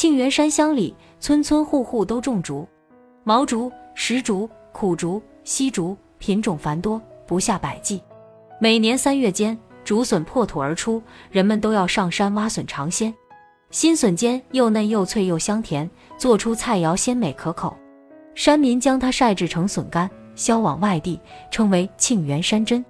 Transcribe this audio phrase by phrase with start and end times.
[0.00, 2.66] 庆元山乡里，村村户户都种竹，
[3.22, 8.02] 毛竹、石竹、苦竹、稀竹，品种繁多，不下百计。
[8.58, 13.14] 每年三月间，竹笋破土而出，人们都要上山挖笋尝鲜。
[13.70, 17.76] 新笋尖又嫩又脆又香甜，做出菜肴鲜美可口。
[18.34, 21.20] 山民将它晒制成笋干，销往外地，
[21.50, 22.82] 称为庆元山珍。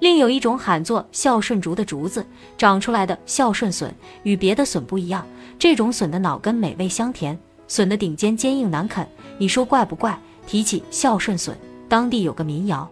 [0.00, 2.24] 另有一种喊作孝顺竹的竹子
[2.56, 3.92] 长出来的孝顺笋，
[4.22, 5.26] 与别的笋不一样。
[5.58, 7.36] 这种笋的脑根美味香甜，
[7.66, 9.06] 笋的顶尖坚硬难啃。
[9.38, 10.18] 你说怪不怪？
[10.46, 11.54] 提起孝顺笋，
[11.88, 12.88] 当地有个民谣：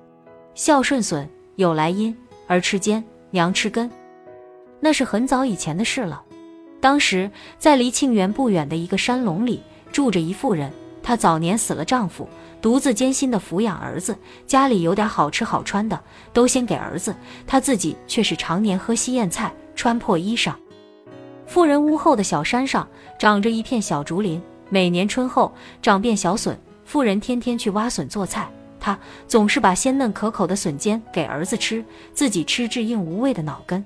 [0.54, 2.14] 孝顺笋有来因，
[2.48, 3.90] 儿吃尖，娘吃根。
[4.80, 6.22] 那是很早以前的事了。
[6.80, 10.70] 当时在离庆元不远的一个山垄里，住着一妇人。
[11.06, 12.28] 她早年死了丈夫，
[12.60, 17.14] 独自艰辛地抚养儿子，家里有点好吃好穿的，都先给儿子，
[17.46, 20.52] 她自己却是常年喝稀咽菜，穿破衣裳。
[21.46, 22.88] 富人屋后的小山上
[23.20, 26.58] 长着一片小竹林，每年春后长遍小笋。
[26.84, 28.98] 富人天天去挖笋做菜，她
[29.28, 33.84] 总是把鲜嫩可口的笋尖给儿子吃，自己吃至硬无味的脑根。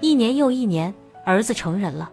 [0.00, 0.92] 一年又一年，
[1.24, 2.10] 儿子成人了，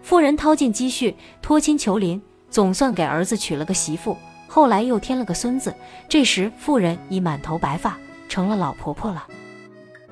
[0.00, 2.18] 富人掏尽积蓄，托亲求邻。
[2.50, 5.74] 总算给儿子娶了个媳妇，后来又添了个孙子。
[6.08, 7.96] 这时妇人已满头白发，
[8.28, 9.26] 成了老婆婆了。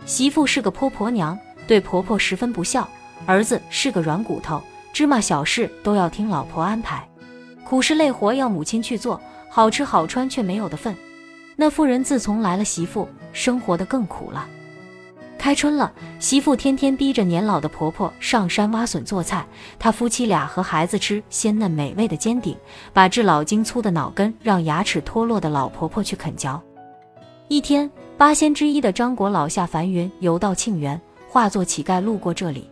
[0.05, 2.89] 媳妇是个泼婆娘，对婆婆十分不孝。
[3.25, 7.09] 儿子是个软骨头，芝麻小事都要听老婆安排，
[7.65, 10.95] 苦事累活要母亲去做，好吃好穿却没有的份。
[11.57, 14.47] 那妇人自从来了媳妇，生活的更苦了。
[15.47, 19.47] 开春了，媳妇天天逼着年老的婆婆上山挖笋做菜，
[19.79, 22.57] 她夫妻俩和孩子吃鲜嫩美味的尖顶，
[22.93, 26.61] 把至老筋粗的脑根让牙齿脱落的老婆婆去啃嚼。
[27.47, 27.89] 一天，
[28.19, 32.69] 八仙之一的张国老下凡云游到庆元，化作乞丐路过这里，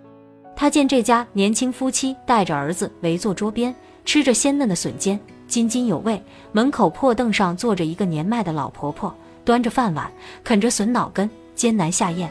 [0.57, 3.73] 他见这家年轻夫妻带着儿子围坐桌边，
[4.05, 5.17] 吃着鲜嫩的笋尖，
[5.47, 6.21] 津津有味。
[6.51, 10.11] 门口破凳上坐着一个年迈的老婆婆，端着饭碗
[10.43, 12.29] 啃着笋脑根，艰难下咽。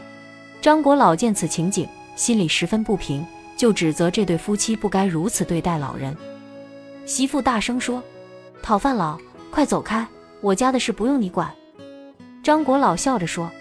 [0.64, 1.86] 张国老见此情景，
[2.16, 3.22] 心里十分不平，
[3.54, 6.16] 就指责这对夫妻不该如此对待老人。
[7.04, 8.02] 媳妇大声说
[8.64, 9.18] ：“讨饭佬，
[9.50, 10.08] 快走开！
[10.40, 11.52] 我家的事不用你管。”
[12.42, 13.52] 张国老笑着说：“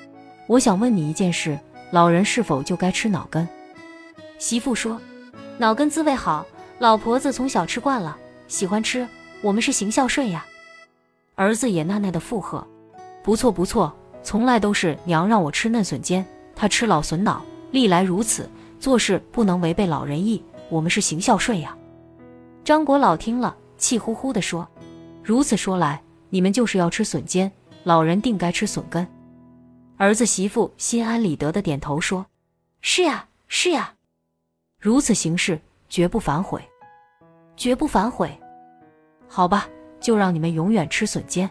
[0.47, 1.59] 我想问你一件事，
[1.91, 3.45] 老人是否就该吃脑根？”
[4.39, 4.97] 媳妇说
[5.59, 6.45] ：“脑根滋味好，
[6.79, 9.05] 老婆子从小吃惯了，喜欢吃。
[9.41, 10.45] 我们是行孝顺呀。”
[11.35, 12.65] 儿子也纳纳的附和
[13.21, 13.93] ：“不错不错，
[14.23, 16.25] 从来都是娘让我吃嫩笋尖。”
[16.55, 18.49] 他吃老笋脑，历来如此，
[18.79, 20.43] 做事不能违背老人意。
[20.69, 21.77] 我们是行孝顺呀。
[22.63, 24.67] 张国老听了，气呼呼地说
[25.23, 27.51] ：“如此说来，你们就是要吃笋尖，
[27.83, 29.07] 老人定该吃笋根。”
[29.97, 32.25] 儿子媳妇心安理得的点头说
[32.81, 33.93] ：“是呀，是呀。
[34.79, 35.59] 如此行事，
[35.89, 36.61] 绝不反悔，
[37.55, 38.31] 绝不反悔。
[39.27, 39.67] 好吧，
[39.99, 41.49] 就让你们永远吃笋尖。”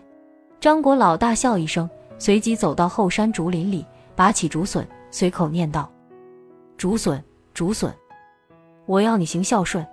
[0.61, 3.85] 张国老大笑一声，随即走到后山竹林里。
[4.23, 5.91] 拔起竹笋，随口念道
[6.79, 7.21] ：“竹笋，
[7.53, 7.93] 竹笋，
[8.87, 9.85] 我要你行孝顺。”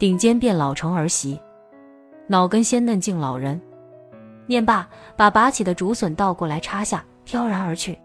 [0.00, 1.38] 顶尖变老成儿媳，
[2.26, 3.60] 脑根鲜嫩敬老人。
[4.46, 7.98] 念罢，把拔起的竹笋倒过来插下，飘然而去。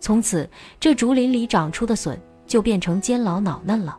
[0.00, 3.96] 从此，这竹林里长出的笋就变成尖老脑嫩了。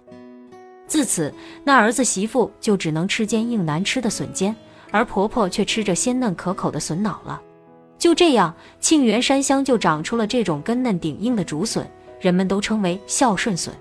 [0.87, 1.33] 自此，
[1.63, 4.53] 那儿子媳妇就只能吃坚硬难吃的笋尖，
[4.91, 7.41] 而婆婆却吃着鲜嫩可口的笋脑了。
[7.99, 11.85] 就这样，沁园山乡就长出了这种根嫩顶硬的竹笋，
[12.21, 13.71] 人们都称为孝顺笋。